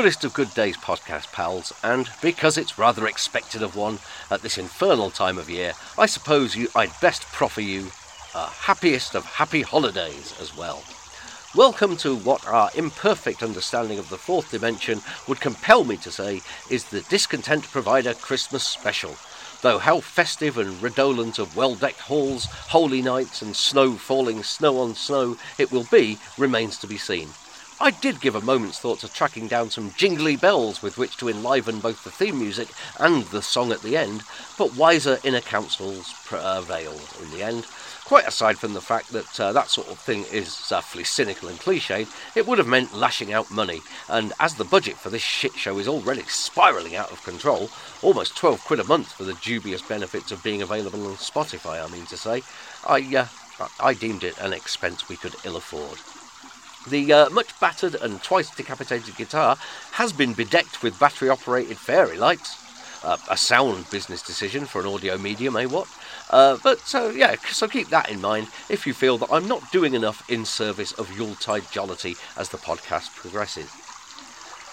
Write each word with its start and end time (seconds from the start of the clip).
goodest 0.00 0.24
of 0.24 0.32
good 0.32 0.54
days, 0.54 0.78
podcast 0.78 1.30
pals, 1.30 1.74
and 1.84 2.08
because 2.22 2.56
it's 2.56 2.78
rather 2.78 3.06
expected 3.06 3.62
of 3.62 3.76
one 3.76 3.98
at 4.30 4.40
this 4.40 4.56
infernal 4.56 5.10
time 5.10 5.36
of 5.36 5.50
year, 5.50 5.74
I 5.98 6.06
suppose 6.06 6.56
you, 6.56 6.68
I'd 6.74 6.98
best 7.02 7.26
proffer 7.26 7.60
you 7.60 7.88
a 8.34 8.46
happiest 8.46 9.14
of 9.14 9.26
happy 9.26 9.60
holidays 9.60 10.34
as 10.40 10.56
well. 10.56 10.82
Welcome 11.54 11.98
to 11.98 12.16
what 12.16 12.46
our 12.46 12.70
imperfect 12.74 13.42
understanding 13.42 13.98
of 13.98 14.08
the 14.08 14.16
fourth 14.16 14.50
dimension 14.50 15.02
would 15.28 15.42
compel 15.42 15.84
me 15.84 15.98
to 15.98 16.10
say 16.10 16.40
is 16.70 16.86
the 16.86 17.02
Discontent 17.10 17.64
Provider 17.64 18.14
Christmas 18.14 18.64
Special. 18.64 19.14
Though 19.60 19.78
how 19.78 20.00
festive 20.00 20.56
and 20.56 20.82
redolent 20.82 21.38
of 21.38 21.58
well 21.58 21.74
decked 21.74 22.00
halls, 22.00 22.46
holy 22.46 23.02
nights, 23.02 23.42
and 23.42 23.54
snow 23.54 23.96
falling 23.96 24.44
snow 24.44 24.78
on 24.78 24.94
snow 24.94 25.36
it 25.58 25.70
will 25.70 25.86
be 25.92 26.16
remains 26.38 26.78
to 26.78 26.86
be 26.86 26.96
seen. 26.96 27.28
I 27.82 27.90
did 27.90 28.20
give 28.20 28.34
a 28.34 28.42
moment's 28.42 28.78
thought 28.78 28.98
to 28.98 29.08
tracking 29.08 29.48
down 29.48 29.70
some 29.70 29.92
jingly 29.96 30.36
bells 30.36 30.82
with 30.82 30.98
which 30.98 31.16
to 31.16 31.30
enliven 31.30 31.80
both 31.80 32.04
the 32.04 32.10
theme 32.10 32.38
music 32.38 32.68
and 32.98 33.24
the 33.24 33.40
song 33.40 33.72
at 33.72 33.80
the 33.80 33.96
end, 33.96 34.22
but 34.58 34.76
wiser 34.76 35.18
inner 35.24 35.40
counsels 35.40 36.12
prevailed 36.26 37.08
in 37.22 37.30
the 37.30 37.42
end. 37.42 37.64
Quite 38.04 38.28
aside 38.28 38.58
from 38.58 38.74
the 38.74 38.82
fact 38.82 39.12
that 39.12 39.40
uh, 39.40 39.54
that 39.54 39.70
sort 39.70 39.88
of 39.88 39.98
thing 39.98 40.26
is 40.30 40.70
awfully 40.70 41.04
cynical 41.04 41.48
and 41.48 41.58
cliched, 41.58 42.36
it 42.36 42.46
would 42.46 42.58
have 42.58 42.66
meant 42.66 42.94
lashing 42.94 43.32
out 43.32 43.50
money, 43.50 43.80
and 44.10 44.34
as 44.38 44.56
the 44.56 44.64
budget 44.64 44.98
for 44.98 45.08
this 45.08 45.22
shit 45.22 45.54
show 45.54 45.78
is 45.78 45.88
already 45.88 46.24
spiralling 46.24 46.96
out 46.96 47.10
of 47.10 47.24
control, 47.24 47.70
almost 48.02 48.36
12 48.36 48.62
quid 48.62 48.80
a 48.80 48.84
month 48.84 49.10
for 49.12 49.24
the 49.24 49.38
dubious 49.40 49.80
benefits 49.80 50.30
of 50.30 50.42
being 50.42 50.60
available 50.60 51.06
on 51.06 51.14
Spotify, 51.14 51.82
I 51.82 51.90
mean 51.90 52.04
to 52.06 52.18
say, 52.18 52.42
I, 52.86 53.00
uh, 53.16 53.68
I 53.80 53.94
deemed 53.94 54.22
it 54.22 54.36
an 54.36 54.52
expense 54.52 55.08
we 55.08 55.16
could 55.16 55.34
ill 55.46 55.56
afford. 55.56 55.98
The 56.88 57.12
uh, 57.12 57.30
much 57.30 57.58
battered 57.60 57.94
and 57.96 58.22
twice 58.22 58.54
decapitated 58.54 59.16
guitar 59.16 59.56
has 59.92 60.12
been 60.12 60.32
bedecked 60.32 60.82
with 60.82 60.98
battery 60.98 61.28
operated 61.28 61.76
fairy 61.76 62.16
lights. 62.16 62.56
Uh, 63.02 63.16
a 63.30 63.36
sound 63.36 63.88
business 63.90 64.22
decision 64.22 64.66
for 64.66 64.80
an 64.80 64.86
audio 64.86 65.16
medium, 65.16 65.56
eh? 65.56 65.64
What? 65.64 65.88
Uh, 66.30 66.58
but 66.62 66.80
so 66.80 67.10
yeah, 67.10 67.36
so 67.50 67.66
keep 67.66 67.88
that 67.88 68.10
in 68.10 68.20
mind 68.20 68.48
if 68.68 68.86
you 68.86 68.92
feel 68.92 69.18
that 69.18 69.32
I'm 69.32 69.48
not 69.48 69.72
doing 69.72 69.94
enough 69.94 70.28
in 70.30 70.44
service 70.44 70.92
of 70.92 71.16
Yuletide 71.16 71.70
jollity 71.70 72.16
as 72.36 72.50
the 72.50 72.58
podcast 72.58 73.14
progresses. 73.14 73.70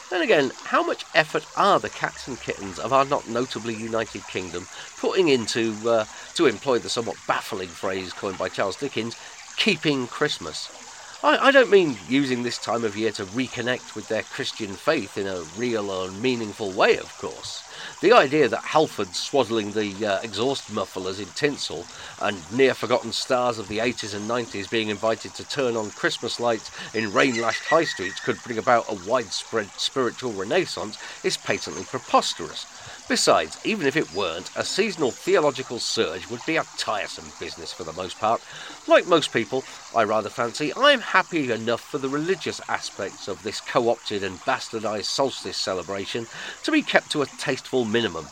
Then 0.09 0.21
again, 0.21 0.51
how 0.63 0.83
much 0.83 1.05
effort 1.13 1.45
are 1.57 1.79
the 1.79 1.89
cats 1.89 2.27
and 2.27 2.39
kittens 2.39 2.79
of 2.79 2.93
our 2.93 3.03
not 3.03 3.27
notably 3.27 3.75
United 3.75 4.25
Kingdom 4.27 4.65
putting 4.97 5.27
into, 5.27 5.75
uh, 5.85 6.05
to 6.35 6.45
employ 6.45 6.79
the 6.79 6.89
somewhat 6.89 7.17
baffling 7.27 7.67
phrase 7.67 8.13
coined 8.13 8.37
by 8.37 8.47
Charles 8.47 8.77
Dickens, 8.77 9.17
keeping 9.57 10.07
Christmas? 10.07 10.86
I, 11.27 11.47
I, 11.47 11.51
don't 11.51 11.69
mean 11.69 11.97
using 12.07 12.43
this 12.43 12.57
time 12.57 12.85
of 12.85 12.95
year 12.95 13.11
to 13.11 13.25
reconnect 13.25 13.95
with 13.95 14.07
their 14.07 14.23
Christian 14.23 14.69
faith 14.69 15.17
in 15.17 15.27
a 15.27 15.41
real 15.57 15.91
or 15.91 16.09
meaningful 16.09 16.71
way, 16.71 16.95
of 16.95 17.17
course. 17.17 17.69
The 17.99 18.13
idea 18.13 18.47
that 18.47 18.63
Halford 18.63 19.13
swaddling 19.13 19.73
the 19.73 20.05
uh, 20.05 20.21
exhaust 20.21 20.71
mufflers 20.71 21.19
in 21.19 21.25
tinsel 21.35 21.85
and 22.21 22.39
near 22.53 22.73
forgotten 22.73 23.11
stars 23.11 23.59
of 23.59 23.67
the 23.67 23.79
80s 23.79 24.15
and 24.15 24.29
90s 24.29 24.69
being 24.69 24.87
invited 24.87 25.33
to 25.33 25.43
turn 25.49 25.75
on 25.75 25.91
Christmas 25.91 26.39
lights 26.39 26.71
in 26.95 27.11
rain 27.11 27.41
lashed 27.41 27.65
high 27.65 27.83
streets 27.83 28.21
could 28.21 28.41
bring 28.45 28.57
about 28.57 28.85
a 28.87 29.09
widespread 29.09 29.69
spiritual 29.71 30.31
renaissance 30.31 30.97
is 31.25 31.35
patently 31.35 31.83
preposterous. 31.83 32.65
Besides, 33.07 33.57
even 33.63 33.87
if 33.87 33.95
it 33.95 34.13
weren't, 34.13 34.51
a 34.57 34.65
seasonal 34.65 35.11
theological 35.11 35.79
surge 35.79 36.29
would 36.29 36.45
be 36.45 36.57
a 36.57 36.65
tiresome 36.77 37.31
business 37.39 37.71
for 37.71 37.85
the 37.85 37.93
most 37.93 38.19
part. 38.19 38.41
Like 38.85 39.07
most 39.07 39.31
people, 39.31 39.63
I 39.95 40.03
rather 40.03 40.29
fancy, 40.29 40.73
I'm 40.75 40.99
happy 40.99 41.49
enough 41.49 41.79
for 41.79 41.99
the 41.99 42.09
religious 42.09 42.59
aspects 42.67 43.29
of 43.29 43.41
this 43.43 43.61
co 43.61 43.87
opted 43.87 44.23
and 44.23 44.39
bastardised 44.41 45.05
solstice 45.05 45.55
celebration 45.55 46.27
to 46.63 46.71
be 46.71 46.81
kept 46.81 47.09
to 47.11 47.21
a 47.21 47.27
tasteful 47.27 47.85
minimum. 47.85 48.27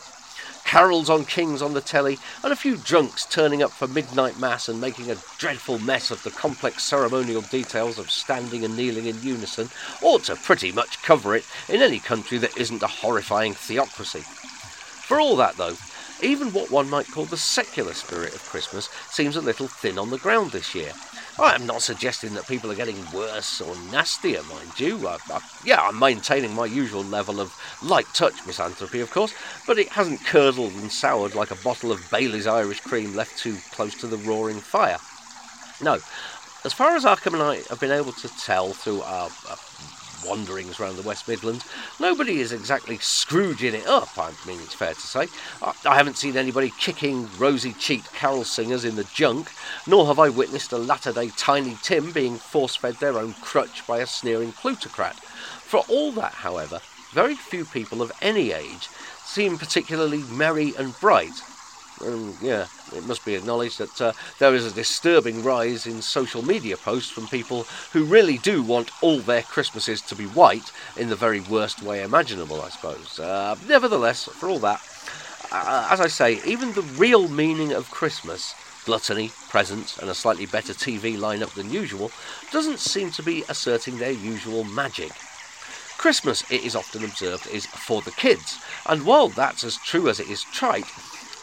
Carols 0.65 1.09
on 1.09 1.23
Kings 1.23 1.61
on 1.61 1.73
the 1.73 1.79
telly, 1.79 2.17
and 2.43 2.51
a 2.51 2.55
few 2.57 2.75
drunks 2.75 3.25
turning 3.27 3.63
up 3.63 3.71
for 3.71 3.87
midnight 3.87 4.37
mass 4.39 4.67
and 4.67 4.81
making 4.81 5.09
a 5.09 5.17
dreadful 5.37 5.79
mess 5.79 6.11
of 6.11 6.21
the 6.23 6.31
complex 6.31 6.83
ceremonial 6.83 7.41
details 7.41 7.97
of 7.97 8.11
standing 8.11 8.65
and 8.65 8.75
kneeling 8.75 9.05
in 9.05 9.21
unison 9.21 9.69
ought 10.01 10.25
to 10.25 10.35
pretty 10.35 10.73
much 10.73 11.01
cover 11.01 11.33
it 11.33 11.45
in 11.69 11.81
any 11.81 11.99
country 11.99 12.37
that 12.39 12.57
isn't 12.57 12.83
a 12.83 12.87
horrifying 12.87 13.53
theocracy. 13.53 14.23
For 15.05 15.19
all 15.19 15.35
that, 15.35 15.55
though, 15.55 15.75
even 16.23 16.51
what 16.51 16.71
one 16.71 16.89
might 16.89 17.11
call 17.11 17.25
the 17.25 17.38
secular 17.38 17.93
spirit 17.93 18.33
of 18.33 18.49
Christmas 18.49 18.89
seems 19.11 19.35
a 19.35 19.41
little 19.41 19.67
thin 19.67 19.99
on 19.99 20.09
the 20.09 20.17
ground 20.17 20.51
this 20.51 20.73
year. 20.73 20.93
I 21.38 21.53
am 21.53 21.67
not 21.67 21.83
suggesting 21.83 22.33
that 22.33 22.47
people 22.47 22.71
are 22.71 22.75
getting 22.75 22.97
worse 23.13 23.61
or 23.61 23.75
nastier, 23.91 24.41
mind 24.43 24.79
you. 24.79 25.07
I, 25.07 25.17
I, 25.29 25.41
yeah, 25.63 25.81
I'm 25.81 25.99
maintaining 25.99 26.55
my 26.55 26.66
usual 26.66 27.03
level 27.03 27.39
of 27.39 27.53
light 27.83 28.07
touch 28.16 28.47
misanthropy, 28.47 28.99
of 28.99 29.11
course, 29.11 29.35
but 29.67 29.77
it 29.77 29.89
hasn't 29.89 30.25
curdled 30.25 30.73
and 30.73 30.91
soured 30.91 31.35
like 31.35 31.51
a 31.51 31.63
bottle 31.63 31.91
of 31.91 32.09
Bailey's 32.09 32.47
Irish 32.47 32.79
cream 32.79 33.16
left 33.16 33.37
too 33.37 33.57
close 33.72 33.93
to 33.95 34.07
the 34.07 34.17
roaring 34.17 34.59
fire. 34.59 34.97
No, 35.83 35.99
as 36.63 36.73
far 36.73 36.95
as 36.95 37.05
Arkham 37.05 37.33
and 37.33 37.43
I 37.43 37.55
have 37.69 37.79
been 37.79 37.91
able 37.91 38.13
to 38.13 38.37
tell 38.39 38.73
through 38.73 39.01
our, 39.01 39.29
our 39.49 39.57
wanderings 40.27 40.79
around 40.79 40.97
the 40.97 41.07
West 41.07 41.27
Midlands, 41.27 41.65
nobody 41.99 42.39
is 42.39 42.51
exactly 42.51 42.97
Scrooging 42.99 43.73
it 43.73 43.87
up, 43.87 44.09
I 44.17 44.31
mean, 44.45 44.59
it's 44.61 44.73
fair 44.73 44.93
to 44.93 44.99
say. 44.99 45.27
I, 45.61 45.73
I 45.85 45.95
haven't 45.95 46.17
seen 46.17 46.37
anybody 46.37 46.71
kicking 46.79 47.29
rosy 47.37 47.73
cheeked 47.73 48.13
carol 48.13 48.43
singers 48.43 48.85
in 48.85 48.95
the 48.95 49.03
junk, 49.05 49.51
nor 49.87 50.05
have 50.07 50.19
I 50.19 50.29
witnessed 50.29 50.71
a 50.71 50.77
latter 50.77 51.11
day 51.11 51.31
Tiny 51.37 51.77
Tim 51.81 52.11
being 52.11 52.37
force 52.37 52.75
fed 52.75 52.95
their 52.95 53.17
own 53.17 53.33
crutch 53.41 53.85
by 53.87 53.99
a 53.99 54.07
sneering 54.07 54.51
plutocrat. 54.51 55.15
For 55.15 55.83
all 55.89 56.11
that, 56.13 56.33
however, 56.33 56.79
very 57.13 57.35
few 57.35 57.65
people 57.65 58.01
of 58.01 58.11
any 58.21 58.51
age 58.51 58.89
seem 59.23 59.57
particularly 59.57 60.23
merry 60.23 60.73
and 60.77 60.93
bright, 60.99 61.41
and 62.01 62.35
yeah, 62.41 62.67
it 62.95 63.06
must 63.06 63.25
be 63.25 63.35
acknowledged 63.35 63.79
that 63.79 64.01
uh, 64.01 64.13
there 64.39 64.56
is 64.56 64.66
a 64.66 64.75
disturbing 64.75 65.44
rise 65.44 65.85
in 65.85 66.01
social 66.01 66.44
media 66.44 66.78
posts 66.78 67.11
from 67.11 67.28
people 67.28 67.63
who 67.91 68.06
really 68.06 68.38
do 68.38 68.63
want 68.63 68.91
all 69.01 69.19
their 69.19 69.44
Christmases 69.44 70.01
to 70.01 70.16
be 70.16 70.25
white 70.25 70.72
in 70.97 71.09
the 71.09 71.16
very 71.16 71.41
worst 71.41 71.81
way 71.81 72.03
imaginable, 72.03 72.61
I 72.61 72.69
suppose. 72.69 73.19
Uh, 73.19 73.55
nevertheless, 73.67 74.25
for 74.25 74.50
all 74.50 74.59
that, 74.59 74.81
uh, 75.51 75.88
as 75.91 76.01
I 76.01 76.07
say, 76.07 76.39
even 76.45 76.73
the 76.73 76.81
real 76.97 77.28
meaning 77.28 77.72
of 77.72 77.91
Christmas, 77.91 78.53
gluttony, 78.85 79.31
presents, 79.50 79.97
and 79.97 80.09
a 80.09 80.16
slightly 80.16 80.45
better 80.45 80.73
TV 80.73 81.17
lineup 81.17 81.53
than 81.53 81.72
usual, 81.72 82.11
doesn't 82.51 82.79
seem 82.79 83.11
to 83.11 83.23
be 83.23 83.44
asserting 83.50 83.97
their 83.97 84.11
usual 84.11 84.63
magic. 84.63 85.11
Christmas, 85.97 86.44
it 86.51 86.63
is 86.63 86.75
often 86.75 87.03
observed, 87.03 87.47
is 87.47 87.66
for 87.66 88.01
the 88.01 88.11
kids, 88.11 88.59
and 88.85 89.05
while 89.05 89.29
that's 89.29 89.63
as 89.63 89.78
true 89.78 90.07
as 90.09 90.19
it 90.19 90.29
is 90.29 90.44
trite, 90.44 90.85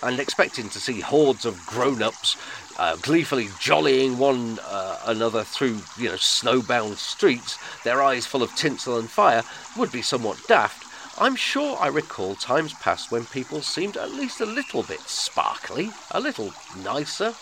and 0.03 0.19
expecting 0.19 0.69
to 0.71 0.81
see 0.81 1.01
hordes 1.01 1.45
of 1.45 1.65
grown-ups 1.67 2.37
uh, 2.79 2.97
gleefully 2.97 3.49
jollying 3.61 4.19
one 4.19 4.59
uh, 4.65 4.99
another 5.07 5.45
through 5.45 5.79
you 5.97 6.09
know 6.09 6.15
snowbound 6.15 6.97
streets, 6.97 7.59
their 7.85 8.03
eyes 8.03 8.27
full 8.27 8.43
of 8.43 8.55
tinsel 8.55 8.99
and 8.99 9.11
fire, 9.11 9.43
would 9.77 9.93
be 9.93 10.03
somewhat 10.03 10.41
daft. 10.47 10.85
I'm 11.19 11.37
sure 11.37 11.77
I 11.79 11.89
recall 11.89 12.35
times 12.35 12.73
past 12.75 13.13
when 13.13 13.27
people 13.27 13.61
seemed 13.61 13.97
at 13.97 14.13
least 14.13 14.41
a 14.41 14.47
little 14.47 14.83
bit 14.83 15.01
sparkly, 15.01 15.91
a 16.11 16.21
little 16.21 16.53
nicer. 16.83 17.35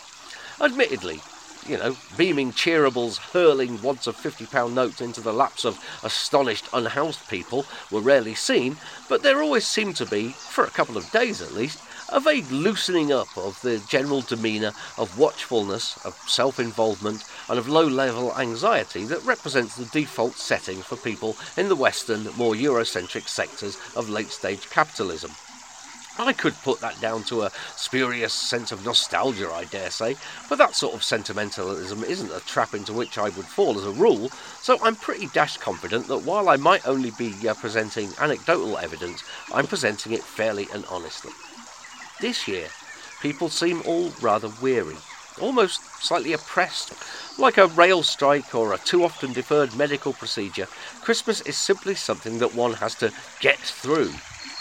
Admittedly, 0.61 1.21
you 1.67 1.79
know, 1.79 1.97
beaming 2.17 2.53
Cheerybles 2.53 3.19
hurling 3.19 3.81
wads 3.81 4.07
of 4.07 4.17
£50 4.17 4.73
notes 4.73 5.01
into 5.01 5.21
the 5.21 5.33
laps 5.33 5.65
of 5.65 5.79
astonished, 6.03 6.69
unhoused 6.73 7.29
people 7.29 7.65
were 7.91 8.01
rarely 8.01 8.35
seen, 8.35 8.77
but 9.09 9.23
there 9.23 9.41
always 9.41 9.67
seemed 9.67 9.97
to 9.97 10.07
be, 10.07 10.31
for 10.31 10.65
a 10.65 10.71
couple 10.71 10.97
of 10.97 11.11
days 11.13 11.41
at 11.41 11.55
least, 11.55 11.79
a 12.13 12.21
vague 12.21 12.51
loosening 12.51 13.13
up 13.13 13.37
of 13.37 13.61
the 13.63 13.79
general 13.79 14.21
demeanour 14.21 14.73
of 14.99 15.19
watchfulness, 15.19 15.99
of 16.05 16.17
self 16.27 16.59
involvement, 16.59 17.25
and 17.49 17.59
of 17.59 17.69
low 17.69 17.87
level 17.87 18.37
anxiety 18.39 19.05
that 19.05 19.25
represents 19.25 19.77
the 19.77 19.85
default 19.87 20.35
setting 20.35 20.83
for 20.83 20.97
people 20.97 21.37
in 21.57 21.69
the 21.69 21.77
Western, 21.77 22.25
more 22.37 22.55
Eurocentric 22.55 23.29
sectors 23.29 23.79
of 23.95 24.11
late 24.11 24.31
stage 24.31 24.69
capitalism. 24.71 25.31
I 26.19 26.33
could 26.33 26.55
put 26.63 26.81
that 26.81 27.01
down 27.01 27.23
to 27.25 27.43
a 27.43 27.53
spurious 27.77 28.35
sense 28.35 28.73
of 28.73 28.85
nostalgia, 28.85 29.51
I 29.51 29.65
dare 29.65 29.91
say, 29.91 30.17
but 30.49 30.59
that 30.59 30.75
sort 30.75 30.95
of 30.95 31.03
sentimentalism 31.03 32.05
isn't 32.05 32.33
a 32.33 32.41
trap 32.41 32.75
into 32.75 32.93
which 32.93 33.17
I 33.17 33.31
would 33.31 33.47
fall 33.47 33.79
as 33.79 33.87
a 33.87 33.93
rule, 33.93 34.31
so 34.61 34.79
I'm 34.83 34.97
pretty 34.97 35.29
dashed 35.29 35.61
confident 35.61 36.09
that 36.09 36.25
while 36.25 36.49
I 36.49 36.57
might 36.57 36.87
only 36.87 37.13
be 37.13 37.49
uh, 37.49 37.55
presenting 37.55 38.11
anecdotal 38.19 38.77
evidence, 38.77 39.23
I'm 39.53 39.67
presenting 39.67 40.13
it 40.13 40.23
fairly 40.23 40.69
and 40.75 40.85
honestly. 40.91 41.33
This 42.21 42.47
year, 42.47 42.69
people 43.23 43.49
seem 43.49 43.83
all 43.87 44.13
rather 44.21 44.51
weary, 44.61 44.99
almost 45.41 45.81
slightly 46.03 46.35
oppressed. 46.35 46.93
Like 47.39 47.57
a 47.57 47.67
rail 47.67 48.03
strike 48.03 48.55
or 48.55 48.75
a 48.75 48.79
too 48.79 49.05
often 49.05 49.33
deferred 49.33 49.75
medical 49.75 50.13
procedure, 50.13 50.69
Christmas 51.01 51.41
is 51.41 51.57
simply 51.57 51.95
something 51.95 52.39
that 52.39 52.55
one 52.55 52.75
has 52.75 52.95
to 52.97 53.13
get 53.41 53.59
through. 53.59 54.13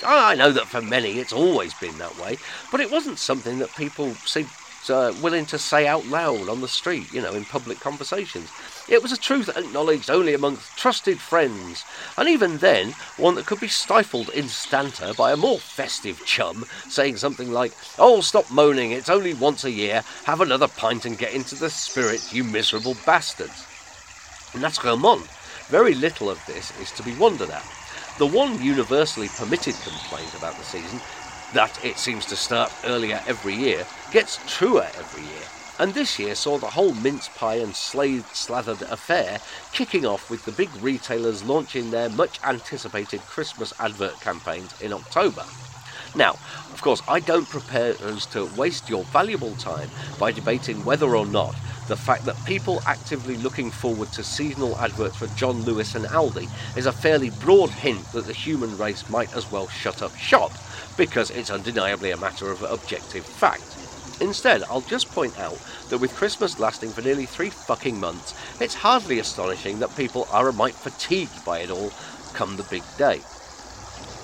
I 0.05 0.35
know 0.35 0.53
that 0.53 0.67
for 0.67 0.81
many 0.81 1.19
it's 1.19 1.33
always 1.33 1.73
been 1.73 1.97
that 1.97 2.17
way, 2.17 2.37
but 2.71 2.79
it 2.79 2.89
wasn't 2.89 3.19
something 3.19 3.59
that 3.59 3.75
people 3.75 4.15
seemed 4.25 4.47
uh, 4.87 5.11
willing 5.15 5.47
to 5.47 5.57
say 5.57 5.87
out 5.87 6.05
loud 6.05 6.47
on 6.47 6.61
the 6.61 6.67
street, 6.67 7.11
you 7.11 7.21
know, 7.21 7.33
in 7.33 7.45
public 7.45 7.79
conversations. 7.79 8.53
It 8.87 9.01
was 9.01 9.11
a 9.11 9.17
truth 9.17 9.49
acknowledged 9.55 10.11
only 10.11 10.35
amongst 10.35 10.75
trusted 10.75 11.21
friends, 11.21 11.87
and 12.15 12.29
even 12.29 12.59
then, 12.59 12.95
one 13.15 13.33
that 13.33 13.47
could 13.47 13.59
be 13.59 13.67
stifled 13.67 14.29
instanter 14.35 15.15
by 15.15 15.31
a 15.31 15.37
more 15.37 15.59
festive 15.59 16.23
chum 16.23 16.65
saying 16.87 17.17
something 17.17 17.49
like, 17.49 17.75
Oh, 17.97 18.21
stop 18.21 18.51
moaning, 18.51 18.91
it's 18.91 19.09
only 19.09 19.33
once 19.33 19.63
a 19.63 19.71
year, 19.71 20.03
have 20.25 20.39
another 20.39 20.67
pint 20.67 21.05
and 21.05 21.17
get 21.17 21.33
into 21.33 21.55
the 21.55 21.71
spirit, 21.71 22.31
you 22.31 22.43
miserable 22.43 22.93
bastards. 22.93 23.67
And 24.53 24.63
that's 24.63 24.79
on. 24.83 25.29
Very 25.69 25.93
little 25.93 26.29
of 26.29 26.45
this 26.45 26.71
is 26.71 26.91
to 26.93 27.03
be 27.03 27.13
wondered 27.13 27.51
at. 27.51 27.67
The 28.17 28.25
one 28.25 28.59
universally 28.59 29.29
permitted 29.29 29.79
complaint 29.79 30.33
about 30.33 30.57
the 30.57 30.63
season, 30.63 31.03
that 31.53 31.83
it 31.83 31.97
seems 31.97 32.25
to 32.27 32.35
start 32.35 32.71
earlier 32.85 33.21
every 33.27 33.55
year, 33.55 33.85
gets 34.11 34.39
truer 34.47 34.87
every 34.97 35.23
year 35.23 35.47
and 35.79 35.93
this 35.93 36.19
year 36.19 36.35
saw 36.35 36.57
the 36.57 36.67
whole 36.67 36.93
mince 36.95 37.29
pie 37.29 37.55
and 37.55 37.73
slathered 37.73 38.81
affair 38.83 39.39
kicking 39.71 40.05
off 40.05 40.29
with 40.29 40.43
the 40.43 40.51
big 40.51 40.69
retailers 40.81 41.43
launching 41.43 41.89
their 41.89 42.09
much 42.09 42.39
anticipated 42.43 43.21
Christmas 43.21 43.73
advert 43.79 44.19
campaigns 44.19 44.79
in 44.81 44.91
October. 44.91 45.43
Now, 46.15 46.31
of 46.73 46.81
course, 46.81 47.01
I 47.07 47.21
don't 47.21 47.47
propose 47.47 48.25
to 48.27 48.49
waste 48.57 48.89
your 48.89 49.03
valuable 49.05 49.55
time 49.55 49.89
by 50.19 50.31
debating 50.31 50.83
whether 50.83 51.15
or 51.15 51.25
not 51.25 51.55
the 51.89 51.97
fact 51.97 52.23
that 52.25 52.45
people 52.45 52.81
actively 52.85 53.35
looking 53.37 53.71
forward 53.71 54.11
to 54.13 54.23
seasonal 54.23 54.77
adverts 54.77 55.17
for 55.17 55.25
John 55.35 55.63
Lewis 55.63 55.95
and 55.95 56.05
Aldi 56.05 56.47
is 56.77 56.85
a 56.85 56.91
fairly 56.91 57.31
broad 57.31 57.71
hint 57.71 58.05
that 58.11 58.27
the 58.27 58.33
human 58.33 58.77
race 58.77 59.09
might 59.09 59.35
as 59.35 59.51
well 59.51 59.67
shut 59.67 60.03
up 60.03 60.15
shop, 60.15 60.51
because 60.97 61.31
it's 61.31 61.49
undeniably 61.49 62.11
a 62.11 62.17
matter 62.17 62.51
of 62.51 62.61
objective 62.61 63.25
fact. 63.25 63.75
Instead, 64.21 64.63
I'll 64.69 64.81
just 64.81 65.11
point 65.11 65.39
out 65.39 65.57
that 65.89 65.97
with 65.97 66.15
Christmas 66.15 66.59
lasting 66.59 66.91
for 66.91 67.01
nearly 67.01 67.25
three 67.25 67.49
fucking 67.49 67.99
months, 67.99 68.35
it's 68.61 68.75
hardly 68.75 69.17
astonishing 69.17 69.79
that 69.79 69.95
people 69.95 70.27
are 70.31 70.47
a 70.47 70.53
mite 70.53 70.75
fatigued 70.75 71.43
by 71.43 71.59
it 71.59 71.71
all 71.71 71.91
come 72.33 72.55
the 72.55 72.63
big 72.63 72.83
day. 72.99 73.21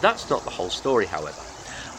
That's 0.01 0.29
not 0.29 0.43
the 0.43 0.51
whole 0.51 0.69
story, 0.69 1.07
however. 1.07 1.41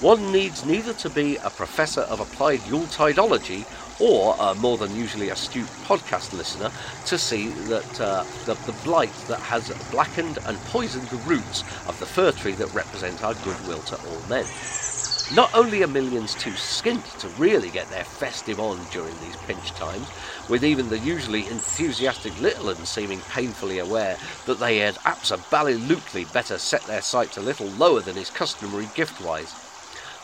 One 0.01 0.31
needs 0.31 0.65
neither 0.65 0.93
to 0.93 1.11
be 1.11 1.39
a 1.39 1.51
professor 1.51 2.03
of 2.03 2.21
applied 2.21 2.61
Yuletideology 2.61 3.65
or 4.01 4.37
a 4.39 4.55
more 4.55 4.77
than 4.77 4.95
usually 4.97 5.31
astute 5.31 5.69
podcast 5.87 6.33
listener 6.33 6.71
to 7.07 7.19
see 7.19 7.49
that 7.49 8.01
uh, 8.01 8.25
the, 8.45 8.55
the 8.55 8.75
blight 8.85 9.13
that 9.29 9.41
has 9.41 9.71
blackened 9.91 10.39
and 10.47 10.59
poisoned 10.67 11.09
the 11.09 11.17
roots 11.29 11.65
of 11.87 11.99
the 12.01 12.07
fir 12.07 12.31
tree 12.33 12.53
that 12.53 12.73
represent 12.75 13.23
our 13.25 13.35
goodwill 13.35 13.81
to 13.83 13.97
all 13.97 14.29
men. 14.29 14.45
Not 15.35 15.53
only 15.55 15.83
are 15.83 15.89
millions 15.89 16.35
too 16.37 16.53
skint 16.53 17.19
to 17.19 17.29
really 17.41 17.69
get 17.71 17.89
their 17.91 18.05
festive 18.05 18.61
on 18.61 18.79
during 18.93 19.15
these 19.21 19.35
pinch 19.49 19.71
times, 19.73 20.07
with 20.49 20.65
even 20.65 20.89
the 20.89 20.99
usually 20.99 21.49
enthusiastic 21.49 22.41
little 22.41 22.69
uns 22.69 22.89
seeming 22.89 23.21
painfully 23.23 23.81
aware 23.81 24.17
that 24.45 24.61
they 24.61 24.79
had 24.79 24.97
absolutely 25.05 26.25
better 26.27 26.59
set 26.59 26.83
their 26.83 27.03
sights 27.03 27.39
a 27.39 27.41
little 27.43 27.67
lower 27.67 28.01
than 28.01 28.17
is 28.17 28.31
customary 28.31 28.89
gift-wise. 28.95 29.53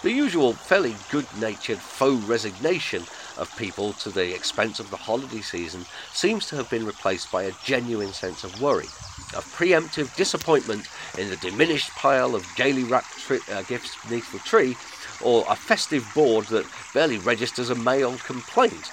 The 0.03 0.13
usual 0.13 0.53
fairly 0.53 0.97
good-natured 1.11 1.79
faux 1.79 2.25
resignation 2.25 3.05
of 3.37 3.55
people 3.55 3.95
to 3.95 4.11
the 4.11 4.35
expense 4.35 4.81
of 4.81 4.91
the 4.91 4.97
holiday 4.99 5.41
season 5.41 5.87
seems 6.11 6.47
to 6.47 6.57
have 6.57 6.69
been 6.69 6.85
replaced 6.85 7.31
by 7.31 7.45
a 7.45 7.53
genuine 7.53 8.13
sense 8.13 8.45
of 8.45 8.57
worry, 8.57 8.95
of 9.33 9.51
preemptive 9.51 10.15
disappointment 10.15 10.91
in 11.17 11.29
the 11.29 11.37
diminished 11.37 11.95
pile 11.95 12.35
of 12.35 12.55
gaily 12.55 12.85
wrapped 12.85 13.17
tri- 13.19 13.41
uh, 13.49 13.63
gifts 13.63 13.97
beneath 13.97 14.31
the 14.31 14.41
tree, 14.41 14.79
or 15.19 15.45
a 15.49 15.57
festive 15.57 16.13
board 16.13 16.49
that 16.49 16.69
barely 16.93 17.19
registers 17.19 17.71
a 17.71 17.75
male 17.75 18.19
complaint, 18.19 18.93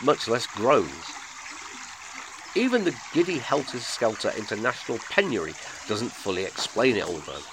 much 0.00 0.28
less 0.28 0.46
groans. 0.46 1.16
Even 2.54 2.84
the 2.84 2.98
giddy 3.12 3.40
helter-skelter 3.40 4.30
international 4.30 5.00
penury 5.08 5.58
doesn't 5.86 6.16
fully 6.16 6.44
explain 6.44 6.96
it 6.96 7.04
all, 7.04 7.20
though. 7.20 7.44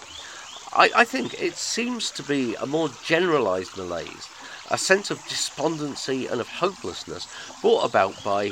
I, 0.72 0.92
I 0.96 1.06
think 1.06 1.36
it 1.38 1.58
seems 1.58 2.12
to 2.14 2.24
be 2.24 2.56
a 2.56 2.66
more 2.66 2.90
generalised 2.90 3.76
malaise, 3.76 4.30
a 4.74 4.78
sense 4.78 5.10
of 5.10 5.26
despondency 5.26 6.28
and 6.28 6.42
of 6.42 6.50
hopelessness 6.50 7.30
brought 7.62 7.86
about 7.86 8.22
by, 8.22 8.52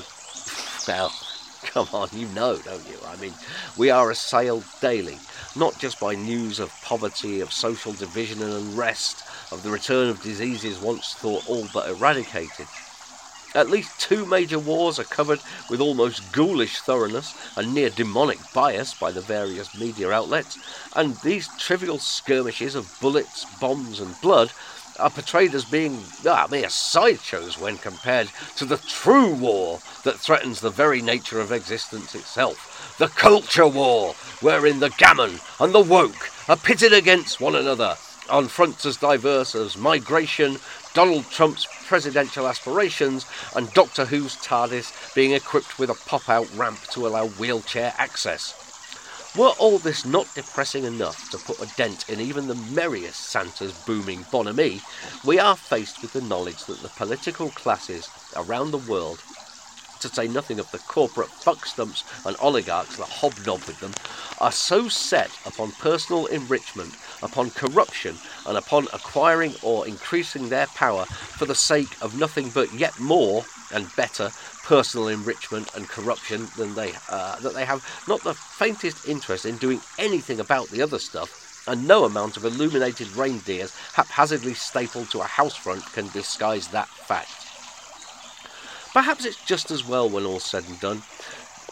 well, 0.88 1.18
come 1.64 1.90
on, 1.92 2.10
you 2.12 2.28
know, 2.28 2.62
don't 2.62 2.88
you? 2.88 3.02
I 3.04 3.16
mean, 3.16 3.38
we 3.76 3.90
are 3.90 4.10
assailed 4.10 4.68
daily, 4.80 5.24
not 5.56 5.78
just 5.80 6.00
by 6.00 6.16
news 6.16 6.60
of 6.60 6.80
poverty, 6.82 7.40
of 7.42 7.52
social 7.54 7.94
division 7.94 8.42
and 8.42 8.54
unrest, 8.54 9.24
of 9.52 9.64
the 9.64 9.72
return 9.72 10.10
of 10.10 10.22
diseases 10.22 10.80
once 10.80 11.16
thought 11.20 11.44
all 11.46 11.68
but 11.68 11.90
eradicated. 11.90 12.70
At 13.54 13.70
least 13.70 13.98
two 13.98 14.26
major 14.26 14.60
wars 14.60 15.00
are 15.00 15.06
covered 15.06 15.44
with 15.70 15.82
almost 15.82 16.32
ghoulish 16.32 16.82
thoroughness 16.82 17.34
and 17.56 17.74
near 17.74 17.90
demonic 17.90 18.52
bias 18.54 18.94
by 18.94 19.12
the 19.12 19.22
various 19.22 19.74
media 19.74 20.10
outlets, 20.12 20.58
and 20.94 21.22
these 21.22 21.50
trivial 21.50 22.00
skirmishes 22.00 22.76
of 22.76 22.98
bullets, 23.00 23.46
bombs, 23.46 24.00
and 24.02 24.20
blood 24.22 24.54
are 25.00 25.10
portrayed 25.10 25.54
as 25.54 25.66
being 25.66 26.04
ah, 26.26 26.48
mere 26.50 26.70
sideshows 26.70 27.60
when 27.60 27.78
compared 27.78 28.30
to 28.56 28.66
the 28.66 28.78
true 28.78 29.34
war 29.34 29.80
that 30.04 30.20
threatens 30.20 30.62
the 30.62 30.70
very 30.70 31.02
nature 31.02 31.40
of 31.40 31.52
existence 31.52 32.16
itself. 32.16 32.96
The 32.98 33.08
culture 33.08 33.68
war, 33.68 34.14
wherein 34.42 34.80
the 34.80 34.90
gammon 34.98 35.40
and 35.60 35.74
the 35.74 35.80
woke 35.80 36.30
are 36.48 36.58
pitted 36.58 36.94
against 36.94 37.40
one 37.40 37.56
another 37.56 37.96
on 38.30 38.48
fronts 38.48 38.86
as 38.86 38.98
diverse 38.98 39.56
as 39.56 39.78
migration, 39.78 40.58
Donald 40.94 41.30
Trump's 41.30 41.68
presidential 41.88 42.48
aspirations, 42.48 43.26
and 43.56 43.72
Doctor 43.74 44.06
Who's 44.06 44.38
TARDIS 44.38 45.14
being 45.14 45.34
equipped 45.34 45.78
with 45.78 45.90
a 45.90 46.10
pop 46.10 46.30
out 46.30 46.50
ramp 46.56 46.80
to 46.92 47.06
allow 47.06 47.28
wheelchair 47.28 47.94
access. 47.98 48.61
Were 49.34 49.52
all 49.52 49.80
this 49.80 50.06
not 50.06 50.34
depressing 50.34 50.84
enough 50.84 51.26
to 51.30 51.40
put 51.40 51.62
a 51.62 51.66
dent 51.66 52.04
in 52.10 52.20
even 52.20 52.48
the 52.48 52.56
merriest 52.56 53.22
Santa's 53.30 53.72
booming 53.72 54.26
bonhomie, 54.26 54.84
we 55.24 55.40
are 55.40 55.56
faced 55.56 56.02
with 56.02 56.12
the 56.12 56.20
knowledge 56.20 56.66
that 56.66 56.82
the 56.82 56.90
political 56.90 57.50
classes 57.50 58.12
around 58.36 58.72
the 58.72 58.78
world 58.78 59.24
to 60.00 60.10
say 60.10 60.28
nothing 60.28 60.60
of 60.60 60.72
the 60.72 60.80
corporate 60.80 61.32
fuckstumps 61.32 62.04
and 62.26 62.36
oligarchs 62.40 62.98
that 62.98 63.08
hobnob 63.10 63.68
with 63.68 63.80
them, 63.80 63.96
are 64.40 64.52
so 64.52 64.88
set 64.90 65.38
upon 65.46 65.72
personal 65.74 66.26
enrichment, 66.26 66.98
upon 67.22 67.52
corruption, 67.52 68.20
and 68.46 68.58
upon 68.58 68.88
acquiring 68.92 69.56
or 69.62 69.88
increasing 69.88 70.50
their 70.50 70.68
power 70.68 71.06
for 71.38 71.46
the 71.46 71.56
sake 71.56 71.98
of 72.02 72.16
nothing 72.16 72.52
but 72.52 72.72
yet 72.74 73.00
more 73.00 73.46
and 73.70 73.96
better 73.96 74.34
personal 74.72 75.10
enrichment 75.10 75.70
and 75.76 75.90
corruption 75.90 76.50
than 76.56 76.76
they 76.76 76.96
uh, 77.10 77.38
that 77.42 77.54
they 77.54 77.66
have 77.66 77.82
not 78.08 78.24
the 78.24 78.34
faintest 78.34 79.02
interest 79.04 79.46
in 79.46 79.58
doing 79.58 79.82
anything 79.98 80.40
about 80.40 80.72
the 80.72 80.82
other 80.82 80.98
stuff 80.98 81.36
and 81.68 81.86
no 81.86 82.06
amount 82.06 82.38
of 82.38 82.46
illuminated 82.46 83.10
reindeers 83.10 83.74
haphazardly 83.96 84.54
stapled 84.54 85.10
to 85.10 85.20
a 85.20 85.26
house 85.26 85.58
front 85.58 85.92
can 85.92 86.10
disguise 86.10 86.70
that 86.70 86.88
fact. 86.96 87.50
Perhaps 88.94 89.26
it's 89.26 89.36
just 89.44 89.72
as 89.72 89.84
well 89.84 90.10
when 90.10 90.26
all's 90.26 90.46
said 90.46 90.64
and 90.64 90.80
done. 90.80 91.04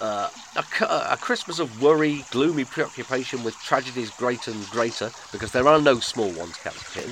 Uh, 0.02 0.28
a, 0.58 0.66
a, 1.12 1.18
Christmas 1.22 1.58
of 1.60 1.82
worry, 1.82 2.26
gloomy 2.32 2.66
preoccupation 2.66 3.44
with 3.44 3.62
tragedies 3.62 4.12
greater 4.12 4.52
and 4.52 4.70
greater, 4.70 5.14
because 5.32 5.54
there 5.54 5.70
are 5.70 5.80
no 5.80 6.02
small 6.02 6.34
ones, 6.34 6.58
Captain, 6.58 7.12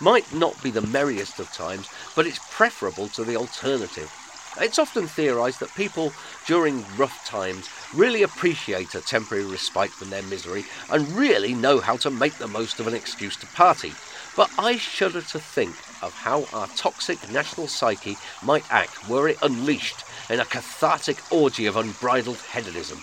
might 0.00 0.32
not 0.32 0.60
be 0.60 0.72
the 0.72 0.82
merriest 0.82 1.38
of 1.38 1.52
times, 1.52 1.88
but 2.16 2.26
it's 2.26 2.40
preferable 2.50 3.08
to 3.10 3.22
the 3.22 3.36
alternative. 3.36 4.27
It's 4.60 4.78
often 4.78 5.06
theorised 5.06 5.60
that 5.60 5.74
people 5.76 6.12
during 6.46 6.84
rough 6.96 7.24
times 7.24 7.68
really 7.94 8.22
appreciate 8.22 8.94
a 8.96 9.00
temporary 9.00 9.44
respite 9.44 9.90
from 9.90 10.10
their 10.10 10.22
misery 10.22 10.64
and 10.90 11.16
really 11.16 11.54
know 11.54 11.78
how 11.80 11.96
to 11.98 12.10
make 12.10 12.36
the 12.38 12.48
most 12.48 12.80
of 12.80 12.88
an 12.88 12.94
excuse 12.94 13.36
to 13.36 13.46
party. 13.48 13.92
But 14.36 14.50
I 14.58 14.76
shudder 14.76 15.22
to 15.22 15.38
think 15.38 15.74
of 16.02 16.12
how 16.12 16.44
our 16.52 16.66
toxic 16.76 17.30
national 17.30 17.68
psyche 17.68 18.16
might 18.42 18.64
act 18.68 19.08
were 19.08 19.28
it 19.28 19.38
unleashed 19.42 20.04
in 20.28 20.40
a 20.40 20.44
cathartic 20.44 21.22
orgy 21.30 21.66
of 21.66 21.76
unbridled 21.76 22.38
hedonism. 22.52 23.00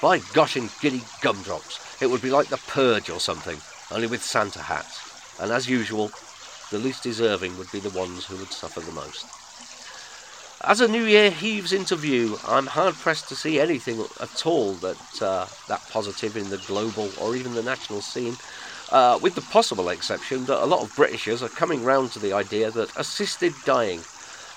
By 0.00 0.20
gosh 0.32 0.56
and 0.56 0.70
giddy 0.80 1.02
gumdrops, 1.20 1.80
it 2.00 2.06
would 2.06 2.22
be 2.22 2.30
like 2.30 2.48
the 2.48 2.56
purge 2.56 3.10
or 3.10 3.20
something, 3.20 3.60
only 3.90 4.06
with 4.06 4.22
Santa 4.24 4.62
hats. 4.62 5.00
And 5.38 5.52
as 5.52 5.68
usual, 5.68 6.10
the 6.70 6.78
least 6.78 7.02
deserving 7.02 7.58
would 7.58 7.70
be 7.70 7.80
the 7.80 7.90
ones 7.90 8.24
who 8.24 8.36
would 8.36 8.52
suffer 8.52 8.80
the 8.80 8.92
most. 8.92 9.43
As 10.66 10.80
a 10.80 10.88
new 10.88 11.04
year 11.04 11.30
heaves 11.30 11.72
into 11.74 11.94
view, 11.94 12.40
I'm 12.42 12.68
hard 12.68 12.98
pressed 12.98 13.28
to 13.28 13.36
see 13.36 13.60
anything 13.60 14.06
at 14.18 14.46
all 14.46 14.78
that 14.78 15.20
uh, 15.20 15.48
that 15.66 15.86
positive 15.88 16.36
in 16.36 16.48
the 16.48 16.56
global 16.58 17.12
or 17.18 17.36
even 17.36 17.52
the 17.52 17.62
national 17.62 18.00
scene 18.00 18.38
uh, 18.88 19.18
with 19.20 19.34
the 19.34 19.42
possible 19.42 19.88
exception 19.90 20.46
that 20.46 20.64
a 20.64 20.66
lot 20.66 20.80
of 20.82 20.94
Britishers 20.94 21.42
are 21.42 21.50
coming 21.50 21.84
round 21.84 22.12
to 22.12 22.18
the 22.18 22.32
idea 22.32 22.70
that 22.72 22.92
assisted 22.96 23.62
dying 23.62 24.06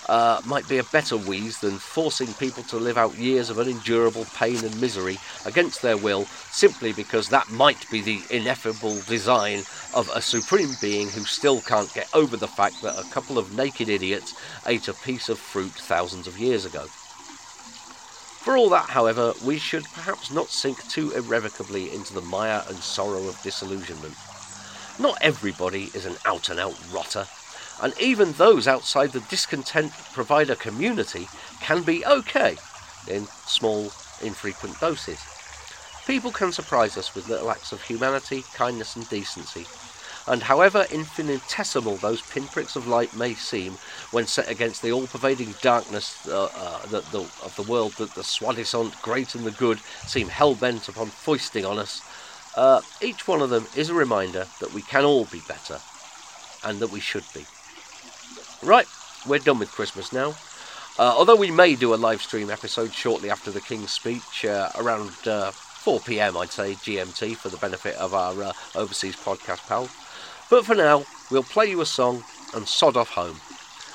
uh, 0.10 0.42
might 0.46 0.68
be 0.68 0.78
a 0.78 0.84
better 0.86 1.18
wheeze 1.18 1.60
than 1.60 1.78
forcing 1.78 2.34
people 2.34 2.64
to 2.64 2.78
live 2.78 2.98
out 2.98 3.18
years 3.18 3.50
of 3.50 3.60
unendurable 3.60 4.26
pain 4.36 4.58
and 4.64 4.82
misery 4.82 5.18
against 5.46 5.82
their 5.82 5.98
will 5.98 6.26
simply 6.52 6.94
because 6.94 7.30
that 7.30 7.50
might 7.52 7.90
be 7.90 8.02
the 8.02 8.22
ineffable 8.30 9.00
design 9.08 9.60
of 9.94 10.10
a 10.14 10.22
supreme 10.22 10.74
being 10.82 11.10
who 11.10 11.26
still 11.26 11.62
can't 11.62 11.94
get 11.94 12.08
over 12.14 12.38
the 12.38 12.48
fact 12.48 12.82
that 12.82 12.98
a 12.98 13.10
couple 13.12 13.38
of 13.38 13.56
naked 13.56 13.90
idiots 13.90 14.34
ate 14.66 14.88
a 14.88 14.94
piece 14.94 15.30
of 15.30 15.40
fruit 15.40 15.72
thousands 15.72 16.28
of 16.28 16.38
years 16.38 16.66
ago. 16.66 16.86
For 18.48 18.56
all 18.56 18.70
that, 18.70 18.90
however, 18.90 19.34
we 19.44 19.58
should 19.58 19.84
perhaps 19.94 20.32
not 20.32 20.48
sink 20.48 20.88
too 20.88 21.12
irrevocably 21.12 21.94
into 21.94 22.14
the 22.14 22.22
mire 22.22 22.64
and 22.70 22.78
sorrow 22.78 23.28
of 23.28 23.42
disillusionment. 23.44 24.16
Not 25.00 25.18
everybody 25.20 25.92
is 25.94 26.06
an 26.06 26.16
out 26.26 26.48
and 26.50 26.58
out 26.58 26.76
rotter, 26.90 27.28
and 27.82 27.94
even 28.00 28.34
those 28.34 28.68
outside 28.68 29.12
the 29.12 29.20
discontent 29.22 29.92
provider 30.14 30.56
community 30.56 31.28
can 31.62 31.84
be 31.84 32.06
okay 32.06 32.58
in 33.08 33.26
small, 33.46 33.92
infrequent 34.22 34.80
doses. 34.80 35.20
People 36.06 36.32
can 36.32 36.52
surprise 36.52 36.98
us 36.98 37.14
with 37.14 37.28
little 37.28 37.52
acts 37.52 37.72
of 37.72 37.82
humanity, 37.82 38.44
kindness, 38.54 38.96
and 38.96 39.08
decency. 39.10 39.66
And 40.28 40.44
however 40.44 40.86
infinitesimal 40.92 41.98
those 41.98 42.22
pinpricks 42.22 42.76
of 42.76 42.88
light 42.88 43.16
may 43.16 43.34
seem 43.34 43.74
when 44.12 44.28
set 44.28 44.50
against 44.50 44.82
the 44.82 44.92
all-pervading 44.92 45.56
darkness 45.62 46.28
uh, 46.28 46.46
uh, 46.46 46.86
the, 46.88 47.02
the, 47.12 47.20
of 47.20 47.54
the 47.56 47.64
world 47.64 47.94
that 47.94 48.14
the 48.14 48.24
soi-disant 48.24 49.02
great 49.02 49.36
and 49.36 49.46
the 49.46 49.52
good 49.52 49.80
seem 50.06 50.28
hell-bent 50.28 50.90
upon 50.90 51.08
foisting 51.08 51.66
on 51.66 51.80
us, 51.80 52.02
uh, 52.58 52.82
each 53.02 53.28
one 53.28 53.42
of 53.42 53.50
them 53.50 53.68
is 53.76 53.90
a 53.90 53.94
reminder 53.94 54.48
that 54.60 54.74
we 54.74 54.82
can 54.82 55.06
all 55.06 55.26
be 55.26 55.42
better, 55.48 55.80
and 56.64 56.80
that 56.80 56.92
we 56.92 57.00
should 57.00 57.26
be. 57.34 57.46
Right, 58.64 58.88
we're 59.28 59.38
done 59.38 59.60
with 59.60 59.72
Christmas 59.72 60.12
now. 60.12 60.30
Uh, 60.98 61.14
although 61.16 61.36
we 61.36 61.52
may 61.52 61.76
do 61.76 61.94
a 61.94 61.96
live 61.96 62.24
stream 62.24 62.50
episode 62.50 62.92
shortly 62.92 63.30
after 63.30 63.52
the 63.52 63.62
King's 63.62 63.92
speech, 63.92 64.46
uh, 64.46 64.72
around 64.80 65.12
uh, 65.28 65.52
4 65.52 66.00
pm, 66.00 66.36
I'd 66.36 66.50
say, 66.50 66.74
GMT, 66.74 67.36
for 67.38 67.50
the 67.50 67.58
benefit 67.58 67.96
of 67.98 68.16
our 68.16 68.42
uh, 68.42 68.54
overseas 68.74 69.16
podcast 69.16 69.68
pal. 69.68 69.88
But 70.50 70.66
for 70.66 70.74
now, 70.74 71.06
we'll 71.30 71.44
play 71.44 71.68
you 71.68 71.82
a 71.82 71.86
song 71.86 72.24
and 72.56 72.68
sod 72.68 72.98
off 72.98 73.10
home. 73.10 73.40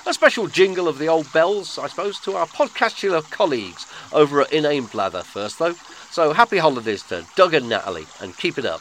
A 0.07 0.14
special 0.14 0.47
jingle 0.47 0.87
of 0.87 0.99
the 0.99 1.09
old 1.09 1.33
bells, 1.33 1.76
I 1.76 1.88
suppose, 1.88 2.21
to 2.21 2.37
our 2.37 2.47
podcastular 2.47 3.28
colleagues 3.31 3.87
over 4.12 4.42
at 4.42 4.52
Inane 4.52 4.87
Blather 4.87 5.25
first, 5.25 5.59
though. 5.59 5.75
So 6.12 6.33
happy 6.33 6.59
holidays 6.59 7.02
to 7.04 7.26
Doug 7.35 7.54
and 7.54 7.69
Natalie, 7.69 8.07
and 8.21 8.37
keep 8.37 8.59
it 8.59 8.64
up. 8.64 8.81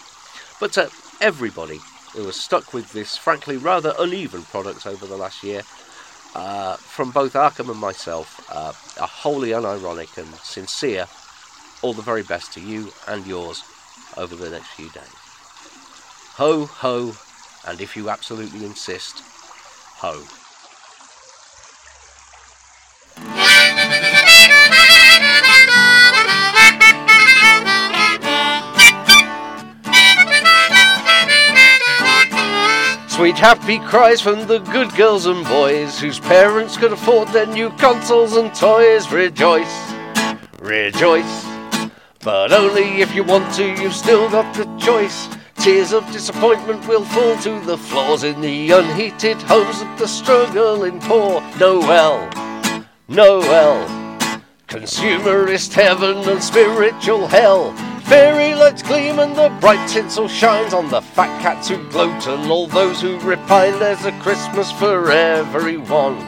But 0.60 0.74
to 0.74 0.92
everybody 1.22 1.80
who 2.14 2.26
has 2.26 2.36
stuck 2.36 2.74
with 2.74 2.92
this, 2.92 3.18
frankly, 3.18 3.58
rather 3.58 3.94
uneven 3.98 4.44
product 4.44 4.86
over 4.86 5.06
the 5.06 5.18
last 5.18 5.44
year. 5.44 5.64
Uh, 6.34 6.78
from 6.78 7.12
both 7.12 7.34
Arkham 7.34 7.70
and 7.70 7.80
myself, 7.80 8.40
uh, 8.50 8.74
a 8.98 9.08
wholly 9.08 9.50
unironic 9.50 10.18
and 10.18 10.34
sincere 10.36 11.08
all 11.82 11.94
the 11.94 12.02
very 12.02 12.24
best 12.24 12.54
to 12.54 12.62
you 12.62 12.92
and 13.08 13.26
yours 13.26 13.64
over 14.18 14.36
the 14.36 14.50
next 14.50 14.70
few 14.70 14.90
days. 14.90 15.04
Ho, 16.36 16.66
ho, 16.66 17.16
and 17.68 17.82
if 17.82 17.96
you 17.96 18.10
absolutely 18.10 18.66
insist, 18.66 19.24
ho. 19.98 20.24
Sweet 33.32 33.40
happy 33.40 33.80
cries 33.80 34.20
from 34.20 34.46
the 34.46 34.60
good 34.60 34.94
girls 34.98 35.26
and 35.26 35.46
boys 35.46 35.98
whose 35.98 36.20
parents 36.20 36.76
could 36.76 36.92
afford 36.92 37.30
their 37.30 37.46
new 37.46 37.70
consoles 37.78 38.36
and 38.36 38.54
toys. 38.54 39.10
Rejoice, 39.10 39.94
rejoice. 40.60 41.46
But 42.22 42.52
only 42.52 43.00
if 43.00 43.16
you 43.16 43.24
want 43.24 43.54
to, 43.54 43.66
you've 43.82 43.96
still 43.96 44.30
got 44.30 44.54
the 44.54 44.66
choice. 44.78 45.30
Tears 45.56 45.94
of 45.94 46.06
disappointment 46.12 46.86
will 46.90 47.06
fall 47.06 47.38
to 47.38 47.62
the 47.62 47.78
floors 47.78 48.26
in 48.26 48.42
the 48.42 48.70
unheated 48.72 49.38
homes 49.44 49.82
of 49.82 49.98
the 49.98 50.10
struggling 50.10 51.00
poor. 51.00 51.42
Noel, 51.58 52.30
Noel. 53.08 53.88
Consumerist 54.68 55.72
heaven 55.72 56.18
and 56.28 56.44
spiritual 56.44 57.28
hell. 57.28 57.74
Fairy 58.12 58.54
lights 58.56 58.82
gleam 58.82 59.20
and 59.20 59.34
the 59.38 59.48
bright 59.62 59.88
tinsel 59.88 60.28
shines 60.28 60.74
on 60.74 60.90
the 60.90 61.00
fat 61.00 61.42
cats 61.42 61.70
who 61.70 61.78
gloat 61.92 62.28
and 62.28 62.52
all 62.52 62.68
those 62.68 63.00
who 63.00 63.18
repine. 63.22 63.80
There's 63.80 64.04
a 64.04 64.12
Christmas 64.20 64.70
for 64.70 65.10
everyone. 65.10 66.20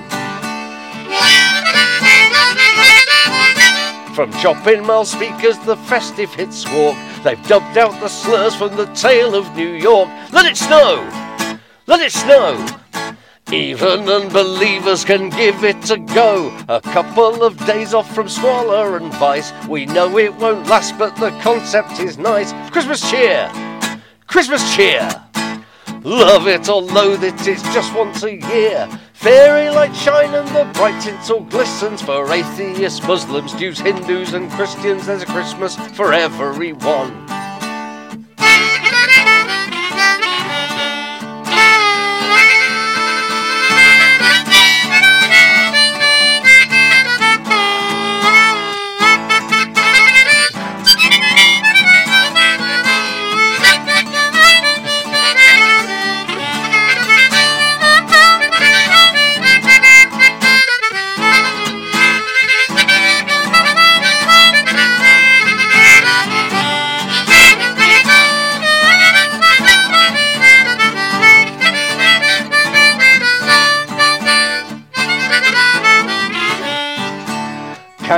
From 4.16 4.32
chopping 4.40 4.88
mall 4.88 5.04
speakers, 5.04 5.60
the 5.66 5.76
festive 5.76 6.34
hits 6.34 6.66
walk. 6.72 6.96
They've 7.22 7.48
dubbed 7.48 7.78
out 7.78 8.00
the 8.00 8.08
slurs 8.08 8.56
from 8.56 8.78
the 8.78 8.86
tale 8.94 9.36
of 9.36 9.54
New 9.54 9.74
York. 9.74 10.08
Let 10.32 10.46
it 10.46 10.56
snow! 10.56 11.06
Let 11.86 12.00
it 12.00 12.14
snow! 12.14 12.66
Even 13.54 14.10
unbelievers 14.10 15.06
can 15.06 15.30
give 15.30 15.64
it 15.64 15.92
a 15.92 15.98
go. 15.98 16.52
A 16.70 16.82
couple 16.82 17.44
of 17.44 17.56
days 17.68 17.94
off 17.94 18.12
from 18.16 18.28
squalor 18.28 18.98
and 18.98 19.14
vice. 19.14 19.54
We 19.68 19.86
know 19.86 20.18
it 20.18 20.34
won't 20.34 20.66
last, 20.68 20.98
but 20.98 21.16
the 21.18 21.30
concept 21.42 22.00
is 22.00 22.18
nice. 22.18 22.52
Christmas 22.72 23.08
cheer! 23.12 23.52
Christmas 24.26 24.76
cheer! 24.76 25.08
Love 26.04 26.48
it 26.48 26.68
or 26.68 26.82
loathe 26.82 27.24
it, 27.24 27.48
it's 27.48 27.62
just 27.76 27.94
once 27.96 28.24
a 28.24 28.34
year. 28.34 28.90
Fairy 29.14 29.70
lights 29.70 30.02
shine 30.02 30.34
and 30.34 30.48
the 30.50 30.70
bright 30.74 31.00
tinsel 31.04 31.42
glistens 31.42 32.02
for 32.02 32.30
atheists, 32.34 33.06
Muslims, 33.08 33.54
Jews, 33.54 33.80
Hindus, 33.80 34.34
and 34.34 34.50
Christians. 34.52 35.06
There's 35.06 35.22
a 35.22 35.28
Christmas 35.28 35.76
for 35.96 36.12
everyone. 36.12 37.43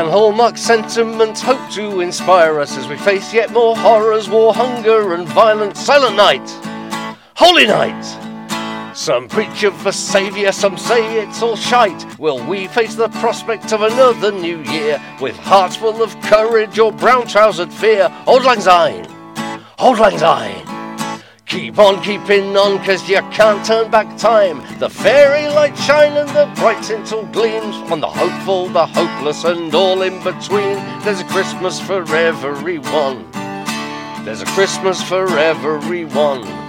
Can 0.05 0.11
hallmark 0.11 0.55
sentiments 0.55 1.41
hope 1.41 1.71
to 1.71 2.01
inspire 2.01 2.59
us 2.59 2.77
as 2.77 2.87
we 2.87 2.95
face 2.95 3.33
yet 3.33 3.51
more 3.51 3.75
horrors, 3.75 4.29
war, 4.29 4.53
hunger, 4.53 5.15
and 5.15 5.27
violence? 5.29 5.79
Silent 5.79 6.15
night! 6.15 6.47
Holy 7.35 7.65
night! 7.65 8.03
Some 8.95 9.27
preach 9.27 9.63
of 9.63 9.83
a 9.87 9.91
saviour, 9.91 10.51
some 10.51 10.77
say 10.77 11.17
it's 11.17 11.41
all 11.41 11.55
shite. 11.55 12.19
Will 12.19 12.45
we 12.45 12.67
face 12.67 12.93
the 12.93 13.09
prospect 13.09 13.73
of 13.73 13.81
another 13.81 14.31
new 14.31 14.61
year 14.65 15.01
with 15.19 15.37
hearts 15.37 15.77
full 15.77 16.03
of 16.03 16.15
courage 16.21 16.77
or 16.77 16.91
brown 16.91 17.25
trousered 17.25 17.73
fear? 17.73 18.07
Auld 18.27 18.43
Lang 18.43 18.61
Syne! 18.61 19.07
Auld 19.79 19.97
Lang 19.97 20.19
Syne! 20.19 20.74
Keep 21.45 21.77
on 21.77 22.01
keeping 22.01 22.57
on, 22.57 22.83
cause 22.83 23.07
you 23.07 23.21
can't 23.31 23.63
turn 23.63 23.91
back 23.91 24.17
time. 24.17 24.63
The 24.79 24.89
fairy 24.89 25.47
lights 25.47 25.83
shine 25.83 26.13
and 26.13 26.29
the 26.29 26.51
bright 26.59 26.83
tinsel 26.83 27.23
gleams 27.27 27.75
on 27.91 27.99
the 27.99 28.09
hopeful, 28.09 28.67
the 28.69 28.87
hopeless, 28.87 29.43
and 29.43 29.73
all 29.75 30.01
in 30.01 30.23
between. 30.23 30.75
There's 31.03 31.19
a 31.19 31.25
Christmas 31.25 31.79
for 31.79 32.03
everyone. 32.15 33.31
There's 34.25 34.41
a 34.41 34.45
Christmas 34.47 35.03
for 35.03 35.27
everyone. 35.37 36.64